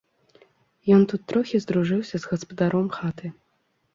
[0.95, 3.27] Ён тут трохі здружыўся з гаспадаром хаты.